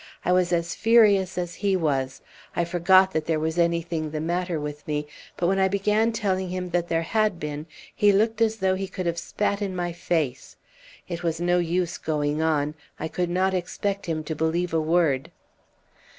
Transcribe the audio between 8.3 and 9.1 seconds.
as though he could